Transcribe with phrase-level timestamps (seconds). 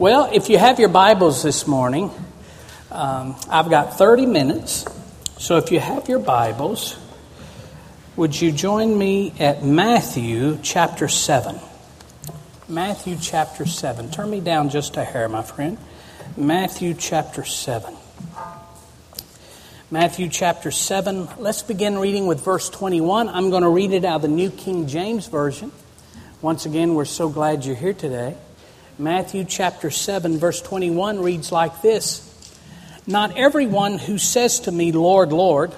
[0.00, 2.10] Well, if you have your Bibles this morning,
[2.90, 4.86] um, I've got 30 minutes.
[5.36, 6.98] So if you have your Bibles,
[8.16, 11.60] would you join me at Matthew chapter 7?
[12.66, 14.10] Matthew chapter 7.
[14.10, 15.76] Turn me down just a hair, my friend.
[16.34, 17.94] Matthew chapter 7.
[19.90, 21.28] Matthew chapter 7.
[21.36, 23.28] Let's begin reading with verse 21.
[23.28, 25.70] I'm going to read it out of the New King James Version.
[26.40, 28.34] Once again, we're so glad you're here today.
[29.00, 32.22] Matthew chapter 7, verse 21 reads like this
[33.06, 35.72] Not everyone who says to me, Lord, Lord,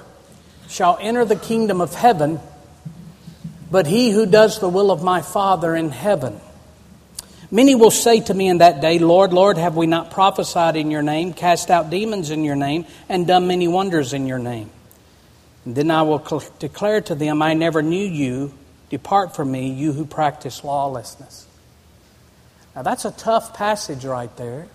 [0.69, 2.41] shall enter the kingdom of heaven,
[3.70, 6.41] but he who does the will of my Father in heaven.
[7.48, 10.91] Many will say to me in that day, Lord, Lord, have we not prophesied in
[10.91, 14.68] your name, cast out demons in your name, and done many wonders in your name?
[15.64, 18.52] And then I will declare to them, I never knew you.
[18.91, 21.46] Depart from me, you who practice lawlessness.
[22.74, 24.66] Now, that's a tough passage right there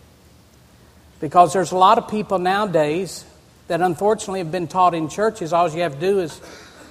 [1.20, 3.26] because there's a lot of people nowadays
[3.68, 6.40] that unfortunately have been taught in churches all you have to do is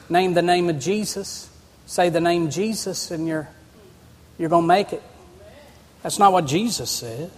[0.08, 1.48] name the name of Jesus,
[1.86, 3.48] say the name Jesus, and you're,
[4.38, 5.02] you're going to make it.
[6.02, 7.30] That's not what Jesus says.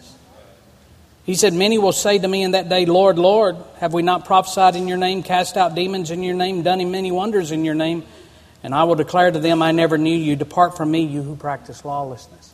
[1.25, 4.25] He said, Many will say to me in that day, Lord, Lord, have we not
[4.25, 7.75] prophesied in your name, cast out demons in your name, done many wonders in your
[7.75, 8.03] name?
[8.63, 10.37] And I will declare to them, I never knew you.
[10.37, 12.53] Depart from me, you who practice lawlessness.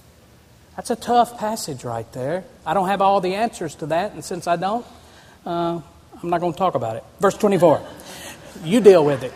[0.77, 2.45] That's a tough passage right there.
[2.67, 4.85] I don't have all the answers to that, and since I don't,
[5.47, 5.81] uh,
[6.23, 7.05] I'm not going to talk about it.
[7.21, 7.81] Verse 24.
[8.65, 9.33] You deal with it.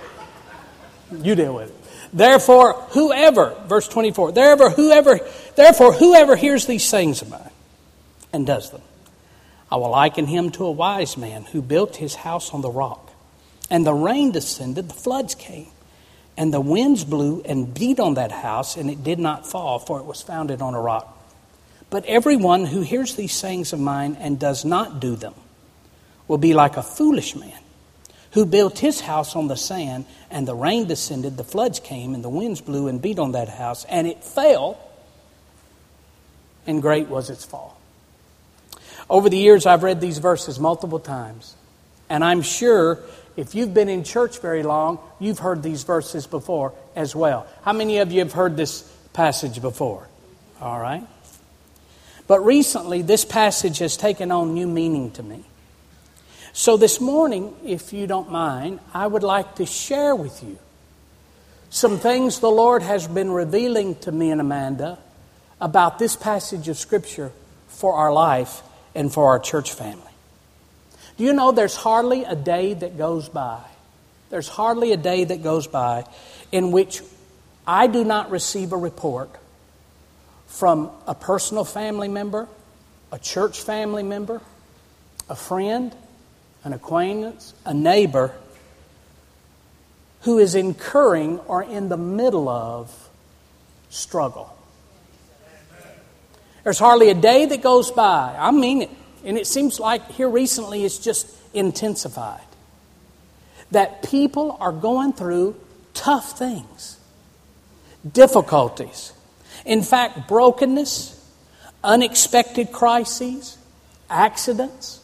[1.13, 1.75] You deal with it.
[2.13, 5.21] Therefore, whoever, verse 24, therefore whoever,
[5.57, 7.51] therefore whoever hears these things of mine
[8.33, 8.81] and does them,
[9.71, 13.13] I will liken him to a wise man who built his house on the rock.
[13.71, 15.69] And the rain descended, the floods came,
[16.39, 20.01] and the winds blew and beat on that house, and it did not fall, for
[20.01, 21.18] it was founded on a rock.
[21.91, 25.35] But everyone who hears these sayings of mine and does not do them
[26.27, 27.59] will be like a foolish man
[28.33, 32.23] who built his house on the sand, and the rain descended, the floods came, and
[32.23, 34.79] the winds blew and beat on that house, and it fell,
[36.67, 37.81] and great was its fall.
[39.09, 41.57] Over the years, I've read these verses multiple times,
[42.11, 43.01] and I'm sure
[43.37, 47.47] if you've been in church very long, you've heard these verses before as well.
[47.63, 48.83] How many of you have heard this
[49.15, 50.07] passage before?
[50.61, 51.07] All right.
[52.29, 55.45] But recently, this passage has taken on new meaning to me.
[56.53, 60.59] So this morning, if you don't mind, I would like to share with you
[61.71, 64.99] some things the Lord has been revealing to me and Amanda
[65.61, 67.33] about this passage of Scripture
[67.69, 68.63] for our life
[68.95, 70.03] and for our church family.
[71.17, 73.63] Do you know there's hardly a day that goes by,
[74.31, 76.05] there's hardly a day that goes by
[76.53, 77.03] in which
[77.67, 79.31] I do not receive a report
[80.49, 82.49] from a personal family member,
[83.13, 84.41] a church family member,
[85.29, 85.95] a friend,
[86.65, 88.35] an acquaintance, a neighbor
[90.23, 93.09] who is incurring or in the middle of
[93.91, 94.55] struggle.
[96.65, 98.91] There's hardly a day that goes by, I mean it,
[99.25, 102.41] and it seems like here recently it's just intensified,
[103.71, 105.57] that people are going through
[105.95, 106.99] tough things,
[108.11, 109.13] difficulties
[109.65, 111.15] in fact, brokenness,
[111.83, 113.59] unexpected crises,
[114.11, 115.01] accidents,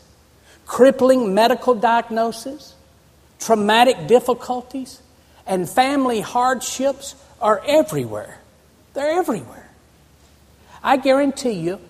[0.67, 2.75] crippling medical diagnoses,
[3.39, 5.01] traumatic difficulties,
[5.47, 8.39] and family hardships are everywhere.
[8.95, 9.71] They're everywhere.
[10.83, 11.81] I guarantee you,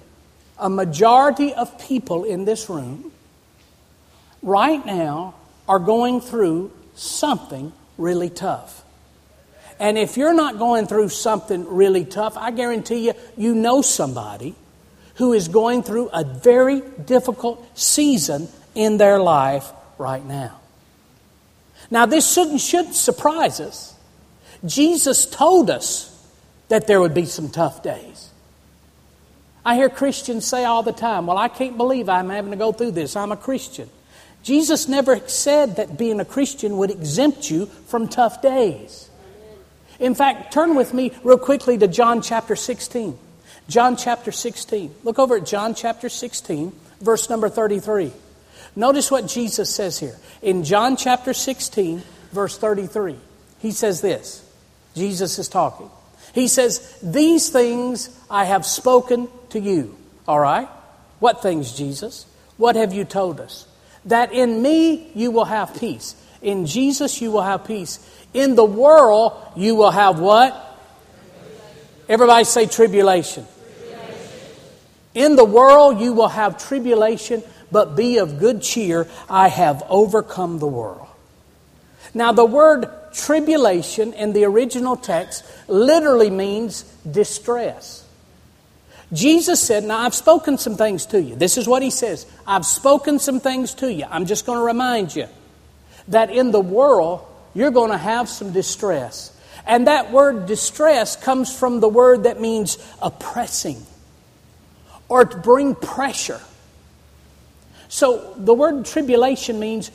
[0.59, 3.13] a majority of people in this room
[4.43, 5.35] right now
[5.69, 8.84] are going through something really tough.
[9.79, 14.55] And if you're not going through something really tough, I guarantee you, you know somebody
[15.17, 20.61] who is going through a very difficult season in their life right now.
[21.91, 23.95] Now, this shouldn't, shouldn't surprise us.
[24.65, 26.11] Jesus told us
[26.69, 28.31] that there would be some tough days.
[29.65, 32.73] I hear Christians say all the time, Well, I can't believe I'm having to go
[32.73, 33.17] through this.
[33.17, 33.89] I'm a Christian.
[34.43, 39.09] Jesus never said that being a Christian would exempt you from tough days.
[39.99, 43.19] In fact, turn with me real quickly to John chapter 16.
[43.69, 44.95] John chapter 16.
[45.05, 48.13] Look over at John chapter 16, verse number 33.
[48.77, 50.17] Notice what Jesus says here.
[50.43, 52.03] In John chapter 16,
[52.33, 53.17] verse 33,
[53.61, 54.45] he says this.
[54.95, 55.91] Jesus is talking.
[56.35, 59.97] He says, These things I have spoken to you.
[60.27, 60.69] All right?
[61.21, 62.27] What things, Jesus?
[62.57, 63.67] What have you told us?
[64.05, 66.15] That in me you will have peace.
[66.45, 67.99] In Jesus you will have peace.
[68.33, 70.61] In the world you will have what?
[72.09, 73.47] Everybody say tribulation.
[75.15, 77.43] In the world you will have tribulation,
[77.73, 79.09] but be of good cheer.
[79.29, 81.09] I have overcome the world.
[82.13, 88.05] Now, the word tribulation in the original text literally means distress.
[89.13, 91.37] Jesus said, Now I've spoken some things to you.
[91.37, 94.07] This is what he says I've spoken some things to you.
[94.09, 95.27] I'm just going to remind you
[96.09, 99.31] that in the world, you're going to have some distress.
[99.67, 103.85] And that word distress comes from the word that means oppressing
[105.09, 106.41] or to bring pressure.
[107.89, 109.91] So the word tribulation means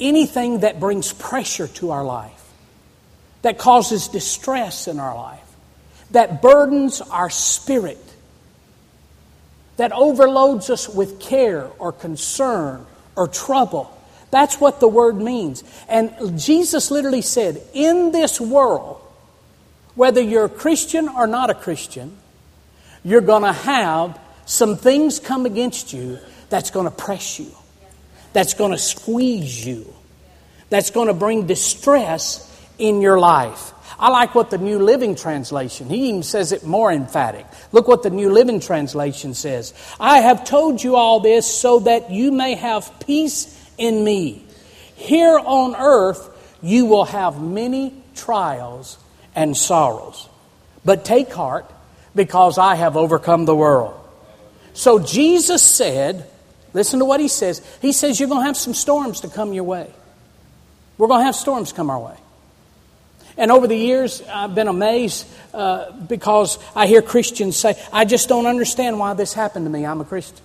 [0.00, 2.42] anything that brings pressure to our life,
[3.42, 5.40] that causes distress in our life,
[6.10, 7.98] that burdens our spirit,
[9.76, 12.86] that overloads us with care or concern
[13.16, 13.93] or trouble.
[14.34, 15.62] That's what the word means.
[15.88, 19.00] And Jesus literally said, in this world,
[19.94, 22.16] whether you're a Christian or not a Christian,
[23.04, 27.46] you're going to have some things come against you that's going to press you,
[28.32, 29.94] that's going to squeeze you,
[30.68, 33.70] that's going to bring distress in your life.
[34.00, 37.46] I like what the New Living Translation, he even says it more emphatic.
[37.70, 39.74] Look what the New Living Translation says.
[40.00, 44.44] I have told you all this so that you may have peace in me.
[44.94, 46.30] Here on earth,
[46.62, 48.98] you will have many trials
[49.34, 50.28] and sorrows.
[50.84, 51.70] But take heart,
[52.14, 53.98] because I have overcome the world.
[54.72, 56.28] So Jesus said,
[56.72, 57.62] listen to what he says.
[57.80, 59.90] He says, You're going to have some storms to come your way.
[60.98, 62.16] We're going to have storms come our way.
[63.36, 68.28] And over the years, I've been amazed uh, because I hear Christians say, I just
[68.28, 69.84] don't understand why this happened to me.
[69.84, 70.44] I'm a Christian.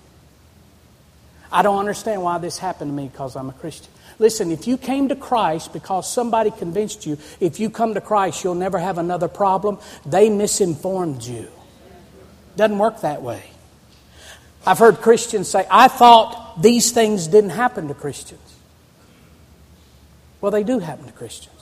[1.51, 3.92] I don't understand why this happened to me because I'm a Christian.
[4.19, 8.44] Listen, if you came to Christ because somebody convinced you, if you come to Christ,
[8.44, 11.48] you'll never have another problem, they misinformed you.
[12.56, 13.44] Doesn't work that way.
[14.68, 18.42] I've heard Christians say, I thought these things didn't happen to Christians.
[20.42, 21.56] Well, they do happen to Christians.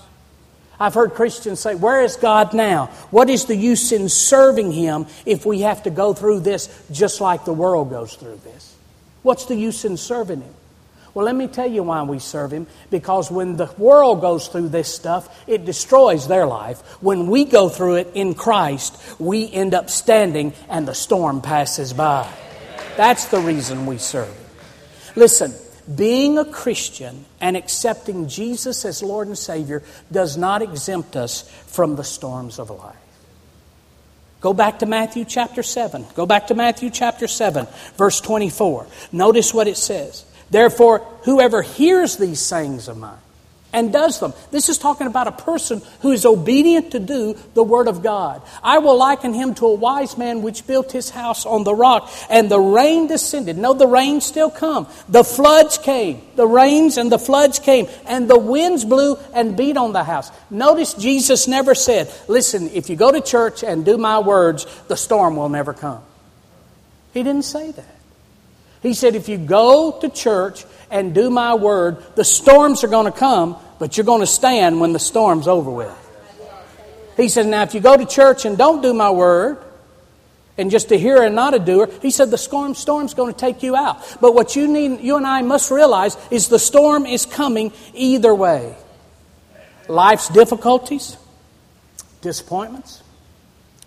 [0.80, 2.88] I've heard Christians say, Where is God now?
[3.10, 7.20] What is the use in serving Him if we have to go through this just
[7.20, 8.77] like the world goes through this?
[9.24, 10.54] What's the use in serving Him?
[11.14, 12.68] Well, let me tell you why we serve Him.
[12.92, 16.80] Because when the world goes through this stuff, it destroys their life.
[17.02, 21.94] When we go through it in Christ, we end up standing and the storm passes
[21.94, 22.32] by.
[22.98, 24.36] That's the reason we serve.
[25.16, 25.54] Listen,
[25.96, 31.96] being a Christian and accepting Jesus as Lord and Savior does not exempt us from
[31.96, 32.97] the storms of life.
[34.40, 36.06] Go back to Matthew chapter 7.
[36.16, 38.88] Go back to Matthew chapter 7, verse 24.
[39.12, 40.26] Notice what it says.
[40.50, 43.18] Therefore, whoever hears these sayings of mine
[43.74, 44.34] and does them.
[44.52, 48.42] This is talking about a person who is obedient to do the Word of God.
[48.64, 52.10] I will liken him to a wise man which built his house on the rock,
[52.30, 53.58] and the rain descended.
[53.58, 54.88] No, the rain still come.
[55.10, 56.22] The floods came.
[56.36, 60.32] The rains and the floods came, and the winds blew and beat on the house.
[60.50, 64.98] Notice Jesus never said, Listen, if you go to church and do my words, the
[64.98, 66.02] storm will never come.
[67.14, 67.97] He didn't say that.
[68.88, 73.12] He said, if you go to church and do my word, the storms are going
[73.12, 75.94] to come, but you're going to stand when the storm's over with.
[77.18, 79.58] He said, now if you go to church and don't do my word,
[80.58, 83.38] and just a hearer and not a doer, he said the storm storm's going to
[83.38, 84.00] take you out.
[84.22, 88.34] But what you need, you and I must realize is the storm is coming either
[88.34, 88.74] way.
[89.90, 91.18] Life's difficulties,
[92.22, 93.04] disappointments,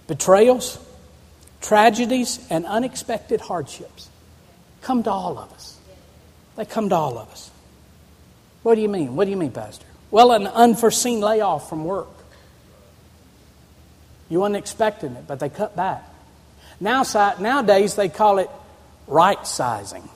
[0.06, 0.78] betrayals,
[1.62, 4.09] tragedies, and unexpected hardships
[4.82, 5.78] come to all of us.
[6.56, 7.50] They come to all of us.
[8.62, 9.16] What do you mean?
[9.16, 9.86] What do you mean, Pastor?
[10.10, 12.08] Well, an unforeseen layoff from work.
[14.28, 16.04] You weren't expecting it, but they cut back.
[16.80, 17.02] Now,
[17.38, 18.50] nowadays, they call it
[19.06, 20.08] right sizing.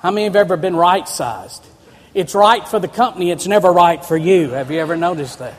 [0.00, 1.64] How many have ever been right sized?
[2.12, 4.50] It's right for the company, it's never right for you.
[4.50, 5.54] Have you ever noticed that?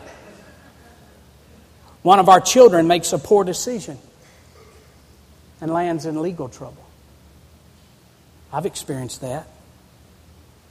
[2.03, 3.97] One of our children makes a poor decision
[5.61, 6.82] and lands in legal trouble.
[8.53, 9.47] I've experienced that.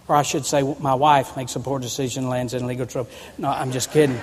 [0.07, 3.11] Or I should say, my wife makes a poor decision, lands in legal trouble.
[3.39, 4.21] No, I'm just kidding.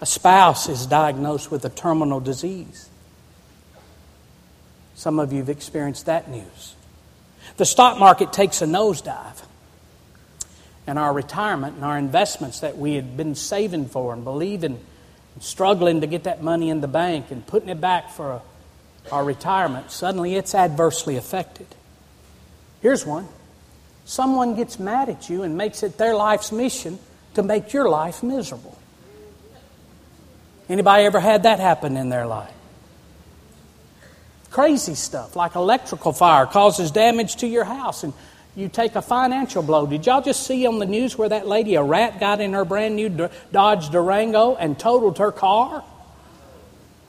[0.00, 2.90] A spouse is diagnosed with a terminal disease.
[4.94, 6.74] Some of you have experienced that news.
[7.56, 9.42] The stock market takes a nosedive.
[10.86, 14.78] And our retirement and our investments that we had been saving for and believing
[15.34, 18.42] and struggling to get that money in the bank and putting it back for
[19.12, 21.66] our retirement, suddenly it's adversely affected.
[22.80, 23.28] Here's one
[24.04, 26.98] someone gets mad at you and makes it their life's mission
[27.34, 28.78] to make your life miserable.
[30.68, 32.52] Anybody ever had that happen in their life?
[34.50, 38.12] Crazy stuff like electrical fire causes damage to your house and
[38.56, 39.86] you take a financial blow.
[39.86, 42.64] Did y'all just see on the news where that lady, a rat, got in her
[42.64, 45.82] brand new Dodge Durango and totaled her car?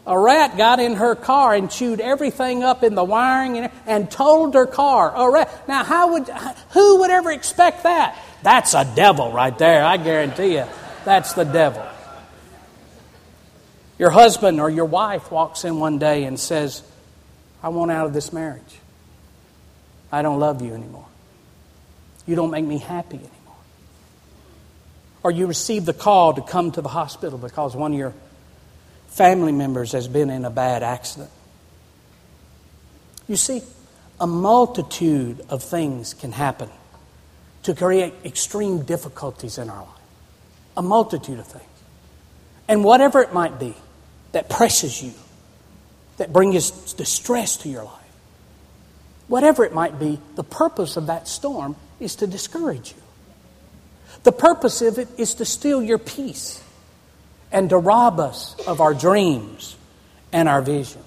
[0.08, 4.12] A rat got in her car and chewed everything up in the wiring and, and
[4.12, 5.12] totaled her car.
[5.16, 5.68] A rat.
[5.68, 6.30] Now, how would
[6.70, 8.18] who would ever expect that?
[8.44, 9.84] That's a devil right there.
[9.84, 10.66] I guarantee you,
[11.06, 11.84] that's the devil.
[13.98, 16.84] Your husband or your wife walks in one day and says,
[17.64, 18.80] "I want out of this marriage.
[20.12, 21.08] I don't love you anymore."
[22.28, 23.32] You don't make me happy anymore.
[25.24, 28.14] Or you receive the call to come to the hospital because one of your
[29.16, 31.32] family members has been in a bad accident.
[33.30, 33.62] You see,
[34.20, 36.70] a multitude of things can happen
[37.64, 39.90] to create extreme difficulties in our life.
[40.76, 41.64] A multitude of things.
[42.68, 43.74] And whatever it might be
[44.34, 45.14] that presses you,
[46.18, 48.12] that brings distress to your life,
[49.28, 53.02] whatever it might be, the purpose of that storm is to discourage you.
[54.24, 56.62] The purpose of it is to steal your peace
[57.52, 59.76] and to rob us of our dreams
[60.32, 61.04] and our visions.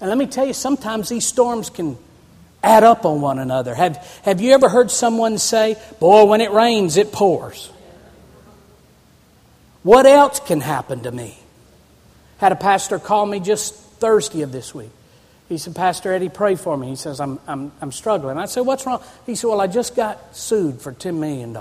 [0.00, 1.96] And let me tell you, sometimes these storms can
[2.62, 3.74] add up on one another.
[3.74, 7.70] Have, have you ever heard someone say, Boy, when it rains, it pours?
[9.82, 11.38] What else can happen to me?
[12.38, 14.90] Had a pastor call me just Thursday of this week.
[15.48, 16.88] He said, Pastor Eddie, pray for me.
[16.88, 18.38] He says, I'm, I'm, I'm struggling.
[18.38, 19.02] I said, What's wrong?
[19.26, 21.56] He said, Well, I just got sued for $10 million.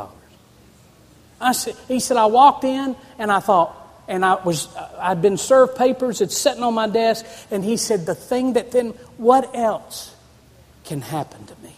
[1.43, 5.21] I said, he said, I walked in and I thought, and I was, uh, I'd
[5.21, 8.89] been served papers, it's sitting on my desk, and he said, The thing that then,
[9.17, 10.15] what else
[10.83, 11.75] can happen to me?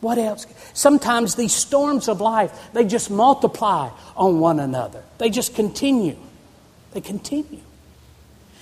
[0.00, 0.46] What else?
[0.74, 5.02] Sometimes these storms of life, they just multiply on one another.
[5.18, 6.16] They just continue.
[6.92, 7.62] They continue.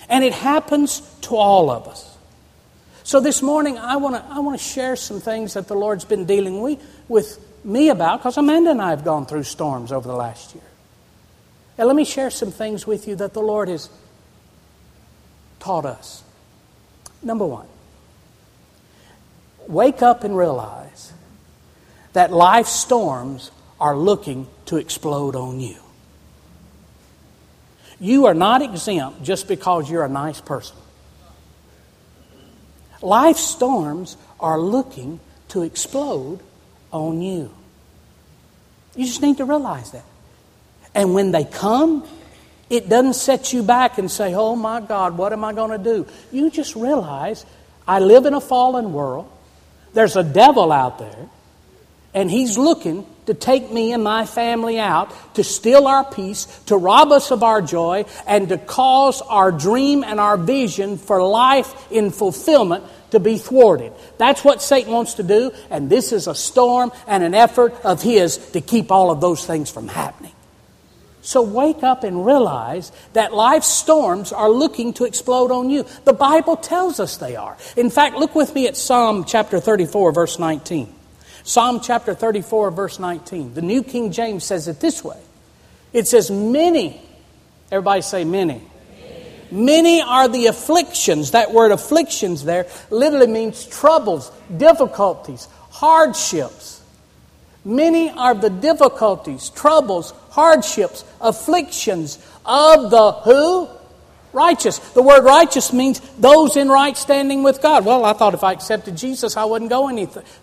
[0.09, 2.17] And it happens to all of us.
[3.03, 6.03] So this morning, I want to I want to share some things that the Lord's
[6.03, 6.59] been dealing
[7.07, 10.63] with me about because Amanda and I have gone through storms over the last year.
[11.77, 13.89] And let me share some things with you that the Lord has
[15.59, 16.23] taught us.
[17.21, 17.67] Number one,
[19.67, 21.13] wake up and realize
[22.13, 25.77] that life storms are looking to explode on you.
[27.99, 30.77] You are not exempt just because you're a nice person.
[33.01, 35.19] Life storms are looking
[35.49, 36.39] to explode
[36.91, 37.51] on you.
[38.95, 40.05] You just need to realize that.
[40.95, 42.07] And when they come,
[42.69, 45.83] it doesn't set you back and say, oh my God, what am I going to
[45.83, 46.07] do?
[46.31, 47.45] You just realize
[47.87, 49.31] I live in a fallen world.
[49.93, 51.29] There's a devil out there,
[52.13, 56.77] and he's looking to take me and my family out, to steal our peace, to
[56.77, 61.91] rob us of our joy, and to cause our dream and our vision for life
[61.91, 63.93] in fulfillment to be thwarted.
[64.17, 68.01] That's what Satan wants to do, and this is a storm and an effort of
[68.01, 70.33] his to keep all of those things from happening.
[71.21, 75.85] So wake up and realize that life's storms are looking to explode on you.
[76.05, 77.57] The Bible tells us they are.
[77.75, 80.93] In fact, look with me at Psalm chapter 34, verse 19.
[81.43, 83.53] Psalm chapter 34, verse 19.
[83.53, 85.17] The New King James says it this way
[85.91, 87.01] it says, Many,
[87.71, 88.61] everybody say many.
[89.51, 91.31] Many are the afflictions.
[91.31, 96.81] That word afflictions there literally means troubles, difficulties, hardships.
[97.63, 103.67] Many are the difficulties, troubles, hardships, afflictions of the who?
[104.37, 104.77] Righteous.
[104.77, 107.83] The word righteous means those in right standing with God.
[107.83, 109.89] Well, I thought if I accepted Jesus, I wouldn't go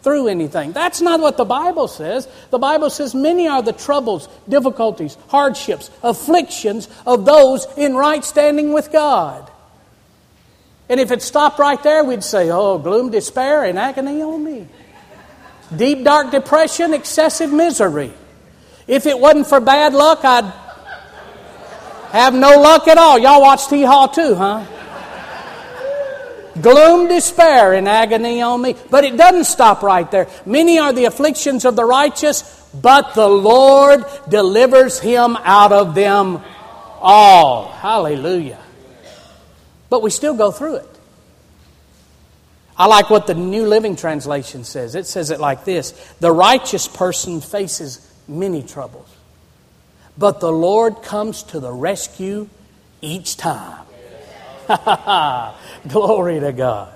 [0.02, 0.72] through anything.
[0.72, 2.28] That's not what the Bible says.
[2.50, 8.72] The Bible says many are the troubles, difficulties, hardships, afflictions of those in right standing
[8.72, 9.50] with God.
[10.88, 14.66] And if it stopped right there, we'd say, oh, gloom, despair, and agony on me.
[15.74, 18.12] Deep, dark depression, excessive misery.
[18.86, 20.52] If it wasn't for bad luck, I'd
[22.18, 23.18] have no luck at all.
[23.18, 24.64] Y'all watch Hee Haw too, huh?
[26.60, 28.76] Gloom, despair, and agony on me.
[28.90, 30.28] But it doesn't stop right there.
[30.46, 36.40] Many are the afflictions of the righteous, but the Lord delivers him out of them
[37.00, 37.68] all.
[37.68, 38.60] Hallelujah.
[39.90, 40.88] But we still go through it.
[42.76, 44.94] I like what the New Living Translation says.
[44.94, 49.13] It says it like this The righteous person faces many troubles,
[50.16, 52.48] but the Lord comes to the rescue
[53.00, 53.84] each time.
[55.88, 56.92] Glory to God.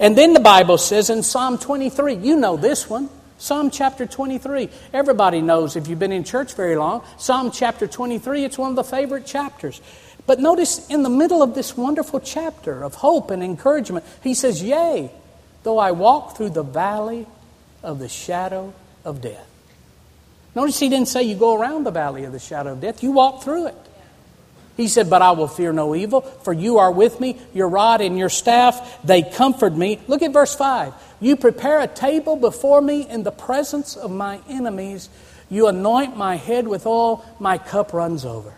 [0.00, 3.08] And then the Bible says in Psalm 23, you know this one.
[3.38, 4.68] Psalm chapter 23.
[4.92, 7.04] Everybody knows if you've been in church very long.
[7.18, 9.80] Psalm chapter 23, it's one of the favorite chapters.
[10.26, 14.62] But notice in the middle of this wonderful chapter of hope and encouragement, he says,
[14.62, 15.10] Yea,
[15.62, 17.26] though I walk through the valley
[17.82, 18.72] of the shadow
[19.04, 19.46] of death.
[20.54, 23.10] Notice he didn't say you go around the valley of the shadow of death, you
[23.10, 23.76] walk through it.
[24.76, 28.00] He said, But I will fear no evil, for you are with me, your rod
[28.00, 30.00] and your staff, they comfort me.
[30.08, 30.92] Look at verse 5.
[31.20, 35.08] You prepare a table before me in the presence of my enemies.
[35.48, 38.54] You anoint my head with oil, my cup runs over.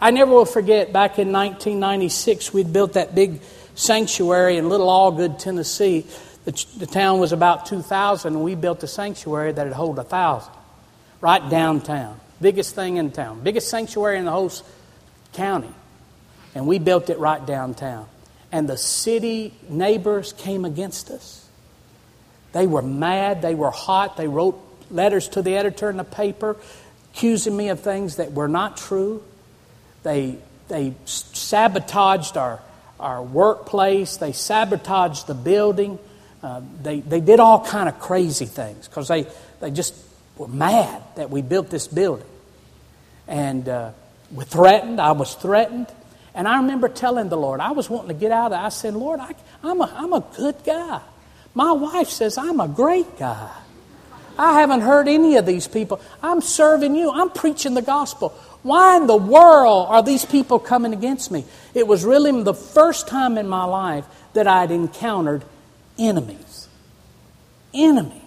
[0.00, 3.40] I never will forget back in 1996, we'd built that big
[3.74, 6.06] sanctuary in Little Allgood, Tennessee.
[6.48, 10.50] The, the town was about 2,000, and we built a sanctuary that would hold 1,000
[11.20, 12.18] right downtown.
[12.40, 14.50] Biggest thing in town, biggest sanctuary in the whole
[15.34, 15.68] county.
[16.54, 18.08] And we built it right downtown.
[18.50, 21.46] And the city neighbors came against us.
[22.52, 24.58] They were mad, they were hot, they wrote
[24.90, 26.56] letters to the editor in the paper
[27.12, 29.22] accusing me of things that were not true.
[30.02, 30.38] They,
[30.68, 32.62] they sabotaged our,
[32.98, 35.98] our workplace, they sabotaged the building.
[36.42, 39.26] Uh, they, they did all kind of crazy things because they,
[39.60, 39.94] they just
[40.36, 42.26] were mad that we built this building.
[43.26, 43.90] And uh,
[44.32, 45.00] we threatened.
[45.00, 45.88] I was threatened.
[46.34, 48.64] And I remember telling the Lord, I was wanting to get out of it.
[48.64, 51.00] I said, Lord, I, I'm, a, I'm a good guy.
[51.54, 53.50] My wife says I'm a great guy.
[54.38, 56.00] I haven't heard any of these people.
[56.22, 57.10] I'm serving you.
[57.10, 58.28] I'm preaching the gospel.
[58.62, 61.44] Why in the world are these people coming against me?
[61.74, 65.44] It was really the first time in my life that I'd encountered
[65.98, 66.68] enemies.
[67.74, 68.22] Enemies.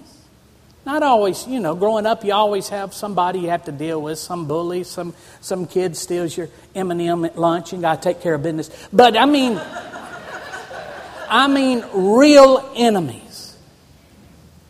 [0.86, 4.18] Not always, you know, growing up, you always have somebody you have to deal with,
[4.18, 8.34] some bully, some, some kid steals your M&M at lunch, and got to take care
[8.34, 8.70] of business.
[8.92, 9.62] But I mean,
[11.30, 13.56] I mean real enemies,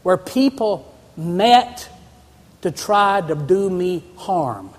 [0.03, 1.87] where people met
[2.61, 4.69] to try to do me harm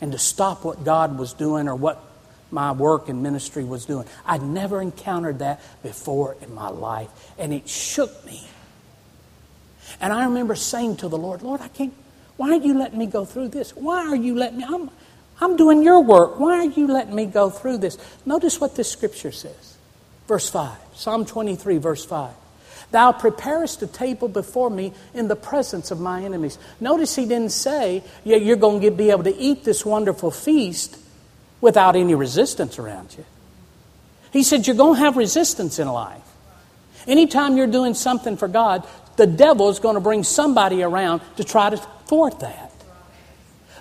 [0.00, 2.04] and to stop what God was doing or what
[2.52, 4.06] my work and ministry was doing.
[4.26, 8.46] I'd never encountered that before in my life, and it shook me.
[10.00, 11.94] And I remember saying to the Lord, Lord, I can't,
[12.36, 13.74] why are you letting me go through this?
[13.74, 14.64] Why are you letting me?
[14.68, 14.90] I'm,
[15.40, 16.38] I'm doing your work.
[16.38, 17.98] Why are you letting me go through this?
[18.24, 19.76] Notice what this scripture says.
[20.28, 22.32] Verse 5, Psalm 23, verse 5.
[22.92, 26.58] Thou preparest a table before me in the presence of my enemies.
[26.78, 30.98] Notice he didn't say, yeah, you're going to be able to eat this wonderful feast
[31.62, 33.24] without any resistance around you.
[34.32, 36.20] He said, you're going to have resistance in life.
[37.06, 41.44] Anytime you're doing something for God, the devil is going to bring somebody around to
[41.44, 42.72] try to thwart that.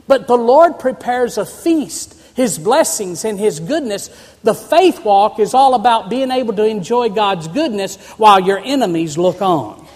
[0.08, 4.10] But the Lord prepares a feast, His blessings and His goodness.
[4.44, 9.18] The faith walk is all about being able to enjoy God's goodness while your enemies
[9.18, 9.88] look on.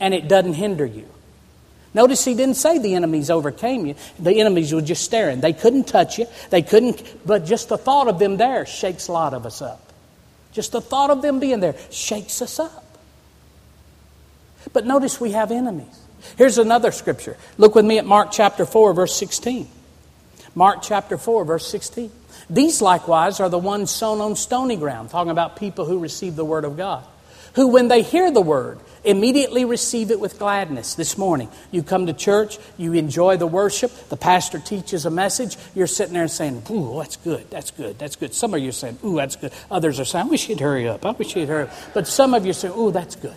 [0.00, 1.08] And it doesn't hinder you.
[1.98, 3.96] Notice he didn't say the enemies overcame you.
[4.20, 5.40] The enemies were just staring.
[5.40, 6.26] They couldn't touch you.
[6.48, 9.92] They couldn't, but just the thought of them there shakes a lot of us up.
[10.52, 12.84] Just the thought of them being there shakes us up.
[14.72, 16.00] But notice we have enemies.
[16.36, 17.36] Here's another scripture.
[17.56, 19.66] Look with me at Mark chapter 4, verse 16.
[20.54, 22.12] Mark chapter 4, verse 16.
[22.48, 26.44] These likewise are the ones sown on stony ground, talking about people who receive the
[26.44, 27.04] word of God,
[27.58, 30.94] who, when they hear the word, immediately receive it with gladness.
[30.94, 35.56] This morning, you come to church, you enjoy the worship, the pastor teaches a message,
[35.74, 38.32] you're sitting there and saying, Ooh, that's good, that's good, that's good.
[38.32, 39.52] Some of you are saying, Ooh, that's good.
[39.70, 41.72] Others are saying, I wish he'd hurry up, I wish he'd hurry up.
[41.94, 43.36] But some of you are saying, Ooh, that's good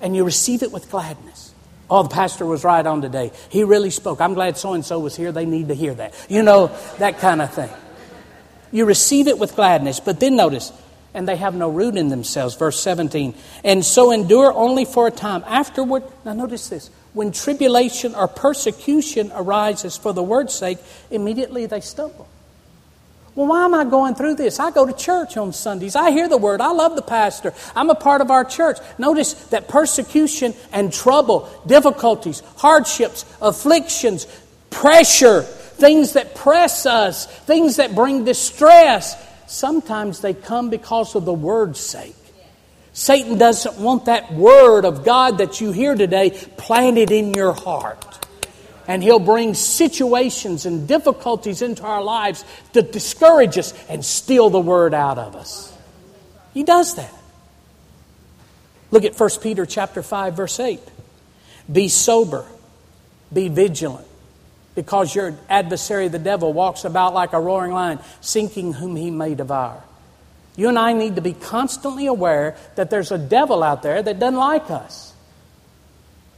[0.00, 1.52] and you receive it with gladness.
[1.88, 3.30] Oh, the pastor was right on today.
[3.48, 4.20] He really spoke.
[4.20, 5.30] I'm glad so and so was here.
[5.30, 6.14] They need to hear that.
[6.28, 7.70] You know, that kind of thing.
[8.72, 10.72] You receive it with gladness, but then notice,
[11.16, 12.54] and they have no root in themselves.
[12.54, 13.34] Verse 17.
[13.64, 15.42] And so endure only for a time.
[15.46, 16.90] Afterward, now notice this.
[17.14, 20.78] When tribulation or persecution arises for the word's sake,
[21.10, 22.28] immediately they stumble.
[23.34, 24.60] Well, why am I going through this?
[24.60, 25.96] I go to church on Sundays.
[25.96, 26.60] I hear the word.
[26.60, 27.54] I love the pastor.
[27.74, 28.78] I'm a part of our church.
[28.98, 34.26] Notice that persecution and trouble, difficulties, hardships, afflictions,
[34.68, 41.34] pressure, things that press us, things that bring distress, sometimes they come because of the
[41.34, 42.14] word's sake.
[42.92, 48.26] Satan doesn't want that word of God that you hear today planted in your heart.
[48.88, 54.60] And he'll bring situations and difficulties into our lives to discourage us and steal the
[54.60, 55.76] word out of us.
[56.54, 57.12] He does that.
[58.90, 60.80] Look at 1 Peter chapter 5 verse 8.
[61.70, 62.46] Be sober,
[63.32, 64.06] be vigilant,
[64.76, 69.34] because your adversary the devil walks about like a roaring lion, seeking whom he may
[69.34, 69.82] devour.
[70.54, 74.20] You and I need to be constantly aware that there's a devil out there that
[74.20, 75.12] doesn't like us.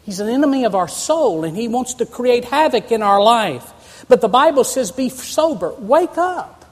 [0.04, 4.06] He's an enemy of our soul and he wants to create havoc in our life.
[4.08, 6.64] But the Bible says, be sober, wake up.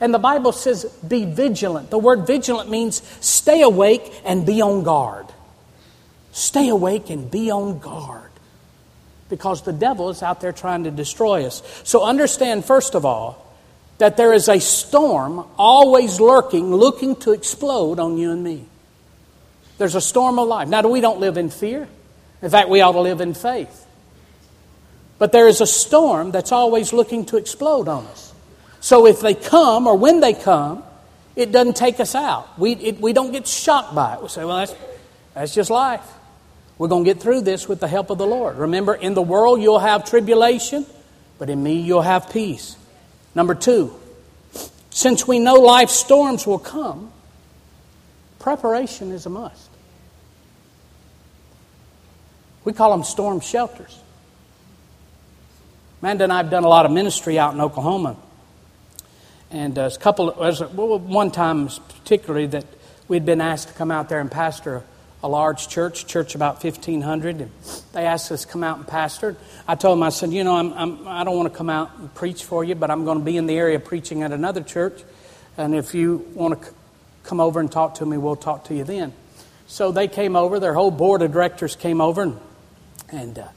[0.00, 1.90] And the Bible says, be vigilant.
[1.90, 5.26] The word vigilant means stay awake and be on guard.
[6.32, 8.31] Stay awake and be on guard.
[9.32, 11.62] Because the devil is out there trying to destroy us.
[11.84, 13.50] So understand, first of all,
[13.96, 18.66] that there is a storm always lurking, looking to explode on you and me.
[19.78, 20.68] There's a storm of life.
[20.68, 21.88] Now, we don't live in fear.
[22.42, 23.86] In fact, we ought to live in faith.
[25.16, 28.34] But there is a storm that's always looking to explode on us.
[28.80, 30.84] So if they come or when they come,
[31.36, 32.58] it doesn't take us out.
[32.58, 34.22] We, it, we don't get shocked by it.
[34.22, 34.74] We say, well, that's,
[35.32, 36.06] that's just life.
[36.82, 38.56] We're going to get through this with the help of the Lord.
[38.56, 40.84] Remember, in the world you'll have tribulation,
[41.38, 42.74] but in me you'll have peace.
[43.36, 43.94] Number two,
[44.90, 47.12] since we know life storms will come,
[48.40, 49.70] preparation is a must.
[52.64, 53.96] We call them storm shelters.
[56.00, 58.16] Amanda and I have done a lot of ministry out in Oklahoma.
[59.52, 62.64] And uh, a couple, well, one time particularly that
[63.06, 64.82] we'd been asked to come out there and pastor
[65.22, 67.40] a large church, church about 1,500.
[67.40, 67.50] And
[67.92, 69.36] they asked us to come out and pastor.
[69.68, 71.70] I told them, I said, you know, I'm, I'm, I do not want to come
[71.70, 74.32] out and preach for you, but I'm going to be in the area preaching at
[74.32, 75.02] another church.
[75.56, 76.74] And if you want to c-
[77.24, 79.12] come over and talk to me, we'll talk to you then.
[79.66, 82.40] So they came over, their whole board of directors came over, and,
[83.10, 83.48] and, uh,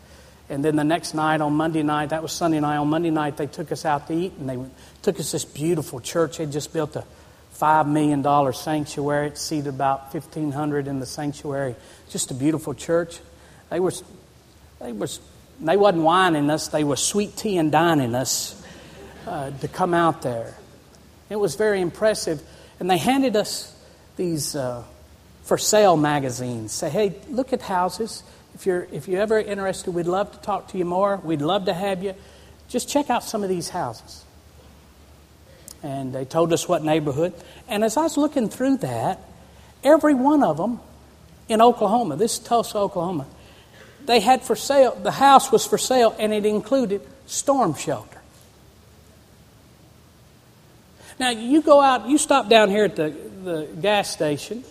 [0.48, 3.38] and then the next night on Monday night, that was Sunday night, on Monday night,
[3.38, 4.60] they took us out to eat, and they
[5.02, 6.38] took us this beautiful church.
[6.38, 7.04] They just built a
[7.60, 9.28] $5 million sanctuary.
[9.28, 11.76] It seated about 1,500 in the sanctuary.
[12.10, 13.20] Just a beautiful church.
[13.70, 13.94] They were,
[14.80, 15.20] they was,
[15.62, 16.68] they wasn't wining us.
[16.68, 18.62] They were sweet tea and dining us
[19.26, 20.54] uh, to come out there.
[21.30, 22.42] It was very impressive.
[22.80, 23.74] And they handed us
[24.18, 24.84] these uh,
[25.44, 26.74] for sale magazines.
[26.74, 28.24] Say, hey, look at houses.
[28.54, 31.18] If you're, if you're ever interested, we'd love to talk to you more.
[31.18, 32.16] We'd love to have you.
[32.68, 34.25] Just check out some of these houses
[35.86, 37.34] and they told us what neighborhood.
[37.68, 39.20] And as I was looking through that,
[39.84, 40.80] every one of them
[41.48, 43.28] in Oklahoma, this is Tulsa, Oklahoma,
[44.06, 48.20] they had for sale, the house was for sale, and it included storm shelter.
[51.20, 54.64] Now, you go out, you stop down here at the, the gas station,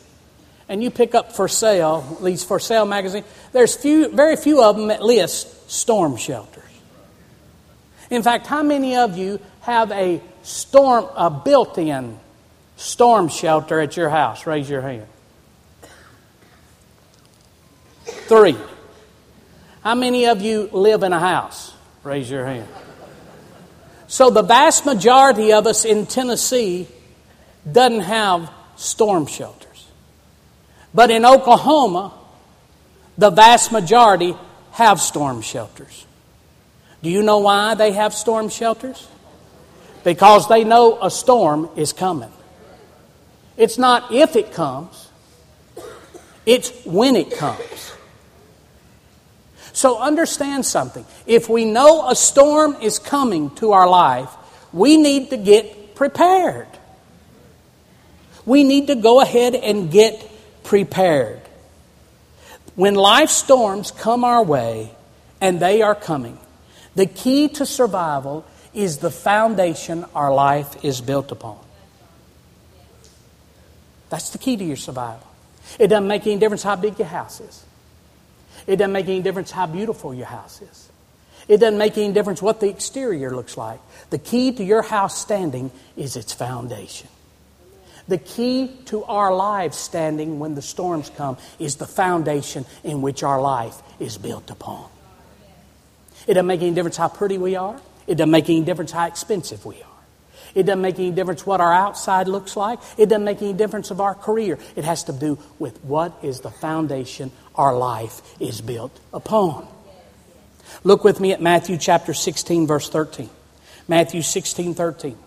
[0.69, 3.27] and you pick up for sale, these for sale magazines.
[3.53, 6.63] There's few, very few of them that list storm shelters.
[8.11, 12.21] In fact, how many of you have a storm, a built in
[12.77, 14.47] storm shelter at your house?
[14.47, 15.07] Raise your hand.
[18.05, 18.57] Three.
[19.83, 21.75] How many of you live in a house?
[22.05, 22.69] Raise your hand.
[24.07, 26.87] So the vast majority of us in Tennessee
[27.71, 29.87] doesn't have storm shelters.
[30.95, 32.13] But in Oklahoma,
[33.19, 34.37] the vast majority
[34.73, 36.07] have storm shelters.
[37.03, 39.09] Do you know why they have storm shelters?
[40.05, 42.33] Because they know a storm is coming.
[43.57, 45.09] It's not if it comes,
[46.47, 47.93] it's when it comes.
[49.73, 51.05] So understand something.
[51.27, 54.31] If we know a storm is coming to our life,
[54.73, 56.69] we need to get prepared.
[58.47, 60.31] We need to go ahead and get
[60.63, 61.41] prepared.
[62.77, 64.91] When life storms come our way,
[65.41, 66.39] and they are coming,
[66.95, 71.59] the key to survival is the foundation our life is built upon.
[74.11, 75.27] That's the key to your survival.
[75.79, 77.65] It doesn't make any difference how big your house is.
[78.67, 80.89] It doesn't make any difference how beautiful your house is.
[81.49, 83.81] It doesn't make any difference what the exterior looks like.
[84.11, 87.09] The key to your house standing is its foundation.
[88.09, 93.23] The key to our lives standing when the storms come is the foundation in which
[93.23, 94.89] our life is built upon.
[96.27, 97.81] It doesn't make any difference how pretty we are.
[98.07, 99.89] It doesn't make any difference how expensive we are.
[100.55, 102.79] It doesn't make any difference what our outside looks like.
[102.97, 104.59] It doesn't make any difference of our career.
[104.77, 109.67] It has to do with what is the foundation our life is built upon.
[110.85, 113.31] Look with me at Matthew chapter 16, verse 13.
[113.89, 115.19] Matthew 16, 13.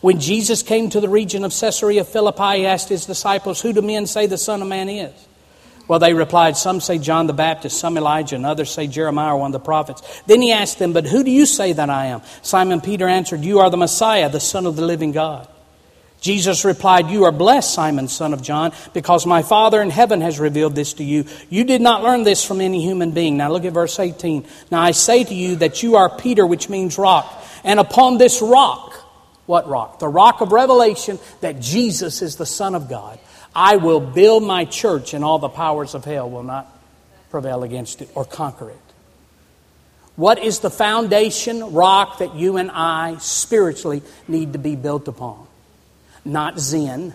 [0.00, 3.82] When Jesus came to the region of Caesarea Philippi, he asked his disciples, Who do
[3.82, 5.12] men say the Son of Man is?
[5.88, 9.48] Well, they replied, Some say John the Baptist, some Elijah, and others say Jeremiah one
[9.48, 10.22] of the prophets.
[10.26, 12.22] Then he asked them, But who do you say that I am?
[12.42, 15.48] Simon Peter answered, You are the Messiah, the Son of the living God.
[16.22, 20.38] Jesus replied, You are blessed, Simon, son of John, because my Father in heaven has
[20.38, 21.26] revealed this to you.
[21.50, 23.36] You did not learn this from any human being.
[23.36, 24.46] Now look at verse 18.
[24.70, 27.44] Now I say to you that you are Peter, which means rock.
[27.64, 28.94] And upon this rock,
[29.46, 29.98] what rock?
[29.98, 33.18] The rock of revelation that Jesus is the Son of God.
[33.54, 36.66] I will build my church, and all the powers of hell will not
[37.30, 38.76] prevail against it or conquer it.
[40.16, 45.46] What is the foundation rock that you and I spiritually need to be built upon?
[46.24, 47.14] Not Zen,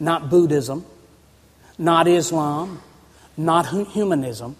[0.00, 0.84] not Buddhism,
[1.78, 2.82] not Islam,
[3.36, 4.56] not humanism.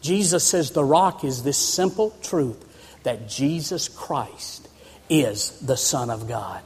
[0.00, 2.62] Jesus says the rock is this simple truth
[3.02, 4.68] that Jesus Christ
[5.08, 6.62] is the Son of God.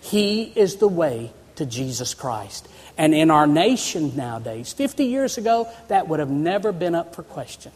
[0.00, 2.68] He is the way to Jesus Christ.
[2.96, 7.22] And in our nation nowadays, 50 years ago, that would have never been up for
[7.22, 7.72] question.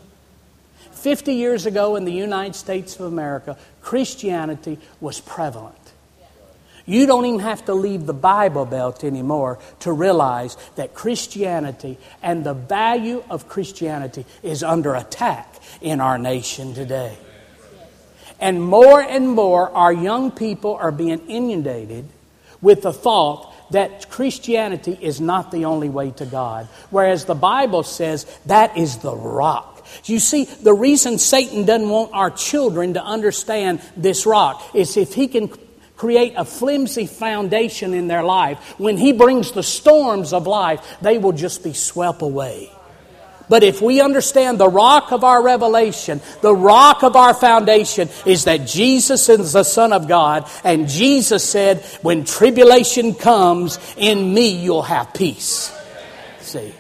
[0.93, 5.77] 50 years ago in the United States of America, Christianity was prevalent.
[6.87, 12.45] You don't even have to leave the Bible Belt anymore to realize that Christianity and
[12.45, 17.17] the value of Christianity is under attack in our nation today.
[18.41, 22.09] And more and more, our young people are being inundated
[22.61, 27.83] with the thought that Christianity is not the only way to God, whereas the Bible
[27.83, 29.87] says that is the rock.
[30.05, 35.15] You see, the reason Satan doesn't want our children to understand this rock is if
[35.15, 35.51] he can
[35.97, 41.17] create a flimsy foundation in their life, when he brings the storms of life, they
[41.17, 42.72] will just be swept away.
[43.53, 48.45] But if we understand the rock of our revelation, the rock of our foundation is
[48.45, 54.57] that Jesus is the Son of God, and Jesus said, When tribulation comes, in me
[54.57, 55.71] you'll have peace.
[56.41, 56.73] See,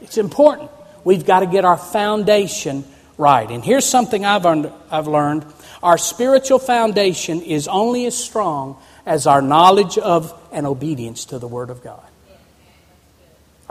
[0.00, 0.72] it's important.
[1.04, 2.82] We've got to get our foundation
[3.16, 3.48] right.
[3.48, 4.44] And here's something I've,
[4.90, 5.46] I've learned
[5.84, 11.46] our spiritual foundation is only as strong as our knowledge of and obedience to the
[11.46, 12.11] Word of God.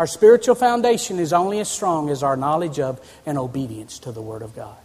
[0.01, 4.19] Our spiritual foundation is only as strong as our knowledge of and obedience to the
[4.19, 4.75] Word of God.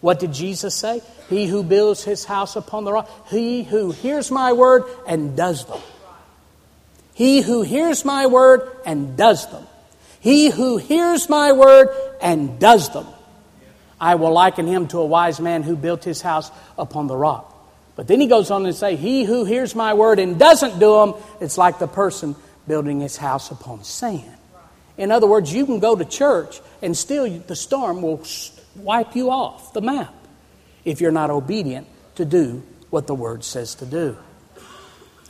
[0.00, 1.02] What did Jesus say?
[1.28, 5.64] He who builds his house upon the rock, he who hears my word and does
[5.64, 5.80] them.
[7.14, 9.66] He who hears my word and does them.
[10.20, 11.88] He who hears my word
[12.22, 13.08] and does them.
[14.00, 17.52] I will liken him to a wise man who built his house upon the rock.
[17.96, 20.92] But then he goes on to say, He who hears my word and doesn't do
[21.00, 22.36] them, it's like the person
[22.68, 24.36] building his house upon sand.
[25.00, 28.22] In other words, you can go to church and still the storm will
[28.76, 30.12] wipe you off the map
[30.84, 31.86] if you're not obedient
[32.16, 34.14] to do what the Word says to do.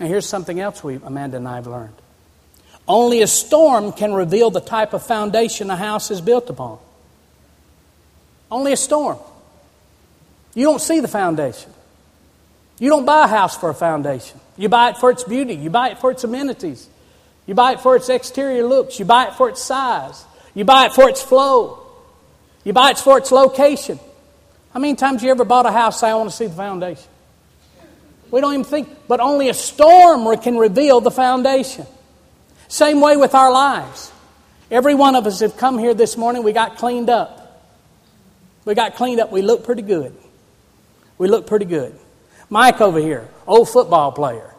[0.01, 1.95] Now, here's something else we, Amanda and I have learned.
[2.89, 6.81] Only a storm can reveal the type of foundation a house is built upon.
[8.51, 9.19] Only a storm.
[10.53, 11.73] You don't see the foundation.
[12.81, 14.41] You don't buy a house for a foundation.
[14.57, 15.55] You buy it for its beauty.
[15.55, 16.89] You buy it for its amenities.
[17.47, 18.99] You buy it for its exterior looks.
[18.99, 20.25] You buy it for its size.
[20.55, 21.79] You buy it for its flow.
[22.65, 23.99] You buy it for its location.
[24.73, 27.09] How many times you ever bought a house say, I want to see the foundation?
[28.31, 31.87] We don't even think, but only a storm can reveal the foundation.
[32.69, 34.13] Same way with our lives.
[34.71, 37.41] Every one of us have come here this morning, we got cleaned up.
[38.65, 39.33] We got cleaned up.
[39.33, 40.15] We look pretty good.
[41.19, 41.99] We look pretty good.
[42.49, 44.55] Mike over here, old football player.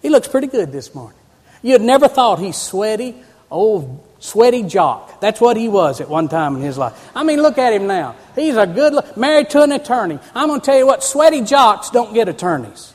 [0.00, 1.18] He looks pretty good this morning.
[1.66, 3.16] You'd never thought he's sweaty,
[3.50, 5.20] old sweaty jock.
[5.20, 7.10] That's what he was at one time in his life.
[7.12, 8.14] I mean, look at him now.
[8.36, 10.20] He's a good, look, married to an attorney.
[10.32, 12.94] I'm going to tell you what, sweaty jocks don't get attorneys.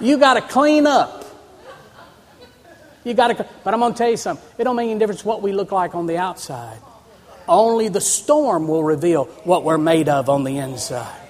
[0.00, 1.24] You got to clean up.
[3.04, 4.46] You got to, but I'm going to tell you something.
[4.58, 6.78] It don't make any difference what we look like on the outside.
[7.48, 11.20] Only the storm will reveal what we're made of on the inside.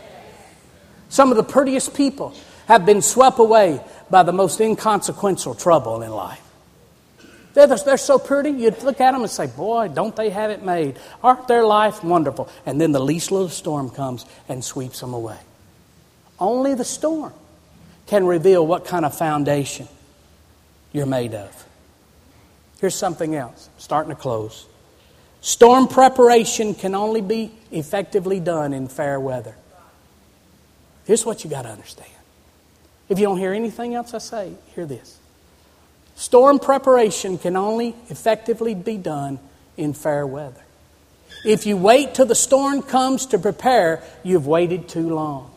[1.08, 2.34] Some of the prettiest people
[2.66, 3.80] have been swept away
[4.12, 6.42] by the most inconsequential trouble in life.
[7.54, 10.62] They're, they're so pretty, you'd look at them and say, Boy, don't they have it
[10.62, 10.98] made?
[11.22, 12.50] Aren't their life wonderful?
[12.66, 15.38] And then the least little storm comes and sweeps them away.
[16.38, 17.32] Only the storm
[18.06, 19.88] can reveal what kind of foundation
[20.92, 21.66] you're made of.
[22.80, 24.66] Here's something else, starting to close.
[25.40, 29.54] Storm preparation can only be effectively done in fair weather.
[31.06, 32.10] Here's what you got to understand
[33.12, 35.18] if you don't hear anything else I say, hear this.
[36.14, 39.38] Storm preparation can only effectively be done
[39.76, 40.62] in fair weather.
[41.44, 45.50] If you wait till the storm comes to prepare, you've waited too long.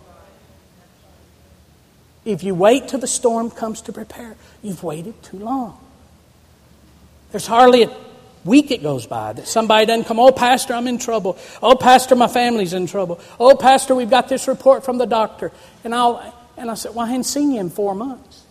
[2.26, 5.80] If you wait till the storm comes to prepare, you've waited too long.
[7.32, 7.96] There's hardly a
[8.44, 11.38] week it goes by that somebody doesn't come, oh, Pastor, I'm in trouble.
[11.64, 13.22] Oh, Pastor, my family's in trouble.
[13.40, 15.54] Oh, Pastor, we've got this report from the doctor.
[15.86, 18.44] And, I'll, and I said, well, I hadn't seen you in four months.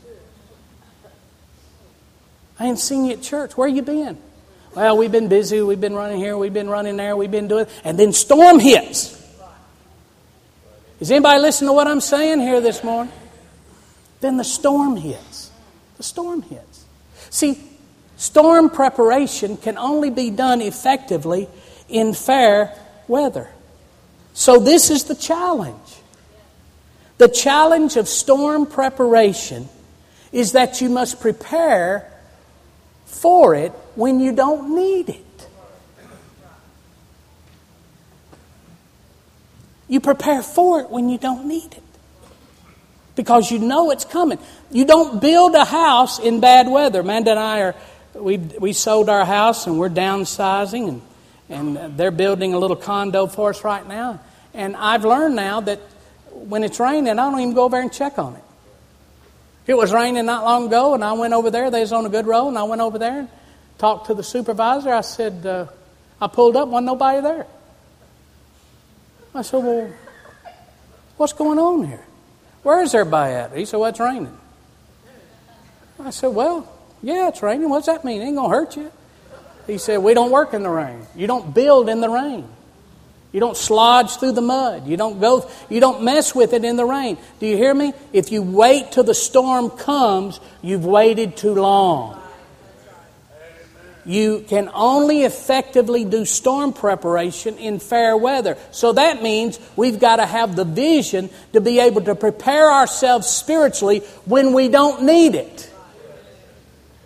[2.59, 3.57] I hadn't seen you at church.
[3.57, 4.19] Where you been?
[4.75, 5.61] Well, we've been busy.
[5.63, 6.37] We've been running here.
[6.37, 7.17] We've been running there.
[7.17, 7.67] We've been doing.
[7.85, 9.21] And then storm hits.
[11.01, 13.13] Is anybody listening to what I'm saying here this morning?
[14.21, 15.51] Then the storm hits.
[15.97, 16.85] The storm hits.
[17.31, 17.59] See,
[18.17, 21.49] storm preparation can only be done effectively
[21.89, 22.77] in fair
[23.09, 23.51] weather.
[24.33, 25.77] So, this is the challenge.
[27.19, 29.69] The challenge of storm preparation
[30.33, 32.11] is that you must prepare
[33.07, 35.25] for it when you don't need it.
[39.87, 41.83] You prepare for it when you don't need it
[43.15, 44.39] because you know it's coming.
[44.71, 47.01] You don't build a house in bad weather.
[47.01, 47.75] Amanda and I are,
[48.15, 51.01] we, we sold our house and we're downsizing,
[51.49, 54.21] and, and they're building a little condo for us right now.
[54.53, 55.81] And I've learned now that
[56.35, 58.43] when it's raining, I don't even go over there and check on it.
[59.67, 61.71] It was raining not long ago, and I went over there.
[61.71, 63.29] They was on a good road, and I went over there and
[63.79, 64.93] talked to the supervisor.
[64.93, 65.67] I said, uh,
[66.21, 67.47] I pulled up, wasn't nobody there.
[69.35, 69.91] I said, Well,
[71.17, 72.05] what's going on here?
[72.63, 73.57] Where is everybody at?
[73.57, 74.37] He said, Well, it's raining.
[75.99, 76.71] I said, Well,
[77.03, 77.69] yeah, it's raining.
[77.69, 78.23] What's that mean?
[78.23, 78.93] It ain't going to hurt you.
[79.67, 81.07] He said, We don't work in the rain.
[81.17, 82.49] You don't build in the rain.
[83.35, 84.87] You don't slodge through the mud.
[84.87, 87.19] You don't go you don't mess with it in the rain.
[87.41, 87.93] Do you hear me?
[88.13, 92.23] If you wait till the storm comes, you've waited too long.
[94.05, 98.57] You can only effectively do storm preparation in fair weather.
[98.71, 103.27] So that means we've got to have the vision to be able to prepare ourselves
[103.27, 105.73] spiritually when we don't need it.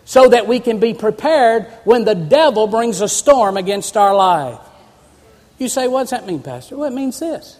[0.05, 4.59] So that we can be prepared when the devil brings a storm against our life.
[5.59, 6.77] You say, what does that mean, Pastor?
[6.77, 7.59] Well, it means this.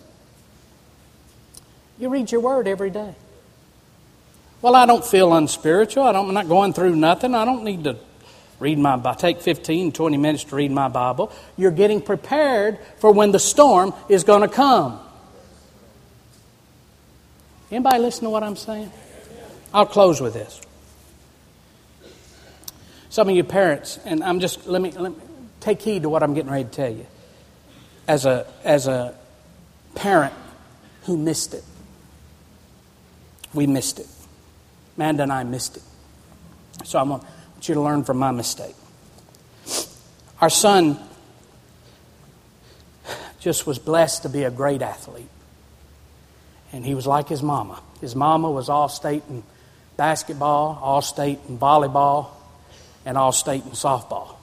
[1.99, 3.15] You read your word every day.
[4.63, 6.05] Well, I don't feel unspiritual.
[6.05, 7.35] I I'm not going through nothing.
[7.35, 7.97] I don't need to
[8.61, 11.33] read my I take 15, 20 minutes to read my Bible.
[11.57, 15.01] You're getting prepared for when the storm is going to come.
[17.71, 18.91] Anybody listen to what I'm saying?
[19.73, 20.61] I'll close with this.
[23.11, 25.19] Some of you parents, and I'm just let me, let me
[25.61, 27.07] take heed to what I'm getting ready to tell you.
[28.09, 29.15] As a as a
[29.95, 30.35] parent
[31.03, 31.65] who missed it.
[33.55, 34.09] We missed it.
[34.97, 35.83] Amanda and I missed it.
[36.85, 37.25] So to want
[37.63, 38.75] you to learn from my mistake.
[40.41, 40.99] Our son
[43.41, 45.29] just was blessed to be a great athlete.
[46.73, 47.81] And he was like his mama.
[48.01, 49.43] His mama was all state in
[49.97, 52.29] basketball, all state in volleyball,
[53.05, 54.37] and all state in softball.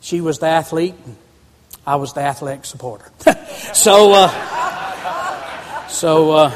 [0.00, 1.16] She was the athlete, and
[1.86, 3.10] I was the athletic supporter.
[3.74, 6.52] so, uh, so, uh,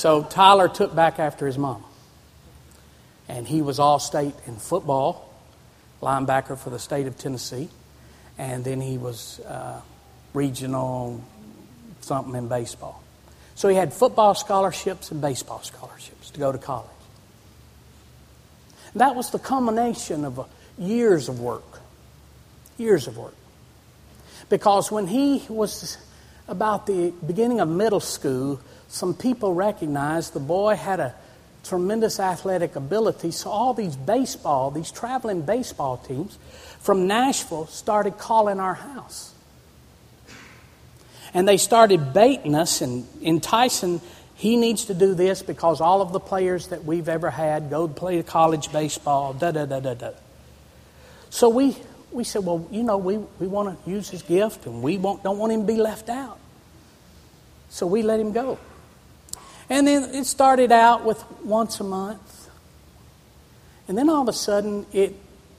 [0.00, 1.84] So Tyler took back after his mom.
[3.28, 5.30] And he was all state in football,
[6.00, 7.68] linebacker for the state of Tennessee.
[8.38, 9.78] And then he was uh,
[10.32, 11.22] regional
[12.00, 13.02] something in baseball.
[13.56, 16.88] So he had football scholarships and baseball scholarships to go to college.
[18.94, 20.40] That was the culmination of
[20.80, 21.80] years of work.
[22.78, 23.34] Years of work.
[24.48, 25.96] Because when he was
[26.48, 31.14] about the beginning of middle school, some people recognized the boy had a
[31.62, 33.30] tremendous athletic ability.
[33.30, 36.38] So all these baseball, these traveling baseball teams
[36.80, 39.34] from Nashville started calling our house.
[41.32, 44.00] And they started baiting us and enticing,
[44.34, 47.86] he needs to do this because all of the players that we've ever had go
[47.86, 50.10] play college baseball, da da da da da.
[51.30, 51.76] So we,
[52.12, 55.24] we said, well, you know, we, we want to use his gift and we don't
[55.24, 56.38] want him to be left out.
[57.70, 58.58] So we let him go.
[59.68, 62.48] And then it started out with once a month.
[63.86, 65.14] And then all of a sudden, it,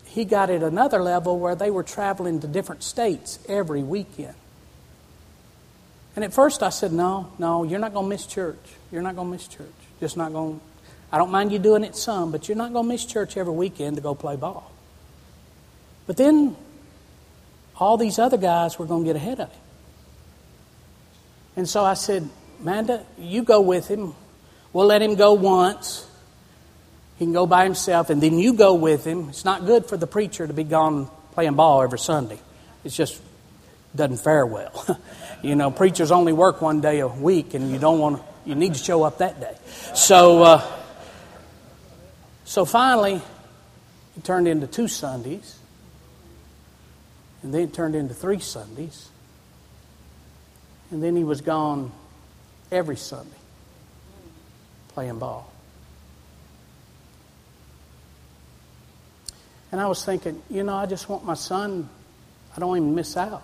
[0.06, 4.36] he got at another level where they were traveling to different states every weekend.
[6.16, 8.60] And at first I said, No, no, you're not going to miss church.
[8.92, 9.68] You're not going to miss church.
[10.02, 10.60] Just not going
[11.12, 13.54] I don't mind you doing it some, but you're not going to miss church every
[13.54, 14.71] weekend to go play ball.
[16.12, 16.58] But then
[17.78, 19.62] all these other guys were going to get ahead of him.
[21.56, 24.14] And so I said, Amanda, you go with him.
[24.74, 26.06] We'll let him go once.
[27.18, 29.30] He can go by himself, and then you go with him.
[29.30, 32.42] It's not good for the preacher to be gone playing ball every Sunday.
[32.84, 33.22] It just
[33.96, 35.00] doesn't fare well.
[35.44, 38.54] You know, preachers only work one day a week, and you don't want to, you
[38.54, 39.56] need to show up that day.
[39.96, 40.72] So, uh,
[42.44, 43.22] so finally,
[44.18, 45.58] it turned into two Sundays,
[47.44, 49.10] and then it turned into three Sundays,
[50.92, 51.92] and then he was gone
[52.72, 53.30] every Sunday
[54.90, 55.52] playing ball.
[59.72, 61.90] And I was thinking, you know, I just want my son,
[62.56, 63.44] I don't even miss out.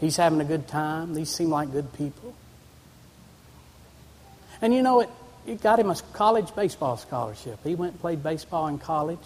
[0.00, 1.12] He's having a good time.
[1.12, 2.34] These seem like good people.
[4.62, 5.10] And you know, it,
[5.46, 7.58] it got him a college baseball scholarship.
[7.64, 9.18] He went and played baseball in college.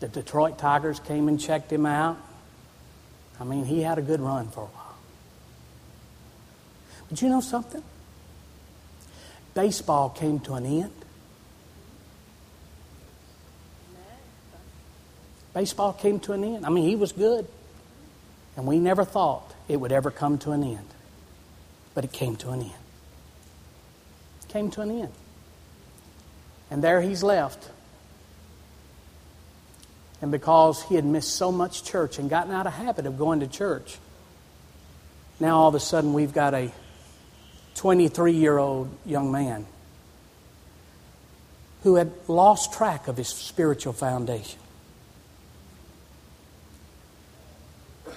[0.00, 2.18] The Detroit Tigers came and checked him out.
[3.40, 4.96] I mean, he had a good run for a while.
[7.08, 7.82] But you know something?
[9.54, 10.92] Baseball came to an end.
[15.54, 16.66] Baseball came to an end.
[16.66, 17.46] I mean, he was good.
[18.56, 20.86] And we never thought it would ever come to an end.
[21.94, 22.72] But it came to an end.
[24.42, 25.12] It came to an end.
[26.70, 27.70] And there he's left.
[30.20, 33.40] And because he had missed so much church and gotten out of habit of going
[33.40, 33.98] to church,
[35.38, 36.72] now all of a sudden we've got a
[37.76, 39.66] 23 year old young man
[41.84, 44.58] who had lost track of his spiritual foundation.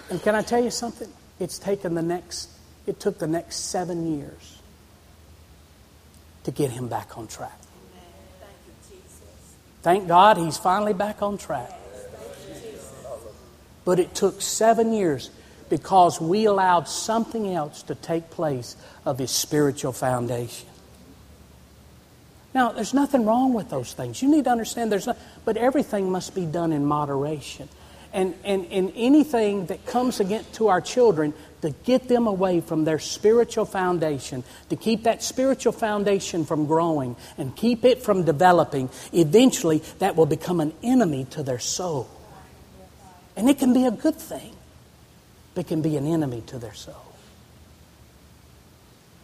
[0.10, 1.08] And can I tell you something?
[1.40, 2.50] It's taken the next,
[2.88, 4.60] it took the next seven years
[6.44, 7.58] to get him back on track.
[9.84, 11.72] Thank God he's finally back on track.
[13.84, 15.30] But it took seven years
[15.70, 18.76] because we allowed something else to take place
[19.06, 20.68] of his spiritual foundation.
[22.54, 24.22] Now, there's nothing wrong with those things.
[24.22, 27.70] You need to understand there's not, but everything must be done in moderation.
[28.14, 32.84] And, and, and anything that comes against to our children to get them away from
[32.84, 38.90] their spiritual foundation, to keep that spiritual foundation from growing and keep it from developing,
[39.14, 42.10] eventually that will become an enemy to their soul.
[43.36, 44.56] And it can be a good thing,
[45.54, 46.96] but it can be an enemy to their soul.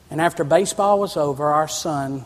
[0.10, 2.26] And after baseball was over, our son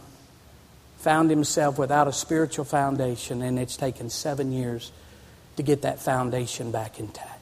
[1.00, 4.92] found himself without a spiritual foundation, and it's taken seven years
[5.58, 7.40] to get that foundation back intact.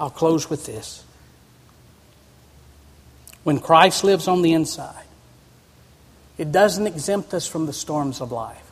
[0.00, 1.04] I'll close with this.
[3.44, 5.04] When Christ lives on the inside,
[6.36, 8.63] it doesn't exempt us from the storms of life.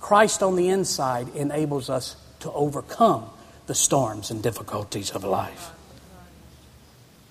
[0.00, 3.28] Christ on the inside enables us to overcome
[3.66, 5.70] the storms and difficulties of life.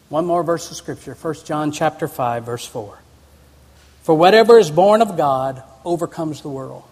[0.09, 2.97] One more verse of scripture, 1 John chapter 5 verse 4.
[4.03, 6.83] For whatever is born of God overcomes the world.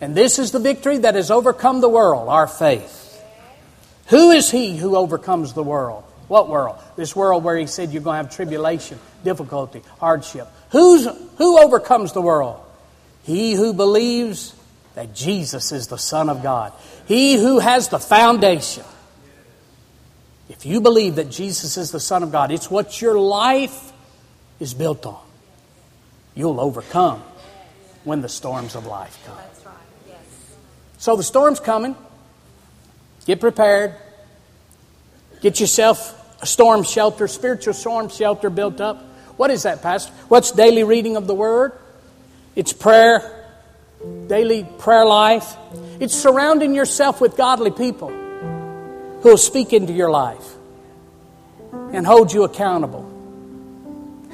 [0.00, 3.00] And this is the victory that has overcome the world, our faith.
[4.08, 6.04] Who is he who overcomes the world?
[6.28, 6.76] What world?
[6.96, 10.48] This world where he said you're going to have tribulation, difficulty, hardship.
[10.70, 12.63] Who's, who overcomes the world?
[13.24, 14.54] He who believes
[14.94, 16.72] that Jesus is the Son of God.
[17.06, 18.84] He who has the foundation.
[20.48, 23.92] If you believe that Jesus is the Son of God, it's what your life
[24.60, 25.20] is built on.
[26.34, 27.22] You'll overcome
[28.04, 29.38] when the storms of life come.
[30.98, 31.96] So the storm's coming.
[33.26, 33.94] Get prepared.
[35.40, 39.02] Get yourself a storm shelter, spiritual storm shelter built up.
[39.36, 40.12] What is that, Pastor?
[40.28, 41.72] What's daily reading of the Word?
[42.56, 43.46] It's prayer,
[44.28, 45.56] daily prayer life.
[45.98, 50.54] It's surrounding yourself with godly people who will speak into your life
[51.92, 53.10] and hold you accountable.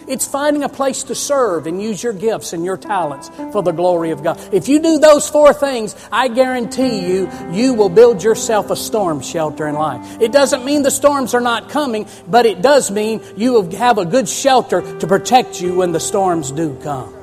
[0.06, 3.70] It's finding a place to serve and use your gifts and your talents for the
[3.70, 4.40] glory of God.
[4.52, 9.20] If you do those four things, I guarantee you, you will build yourself a storm
[9.20, 10.20] shelter in life.
[10.20, 14.04] It doesn't mean the storms are not coming, but it does mean you have a
[14.04, 17.19] good shelter to protect you when the storms do come.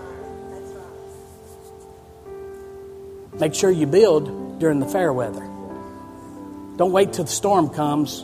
[3.39, 5.41] Make sure you build during the fair weather.
[6.77, 8.23] Don't wait till the storm comes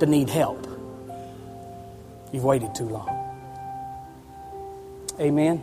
[0.00, 0.66] to need help.
[2.32, 3.08] You've waited too long.
[5.20, 5.62] Amen.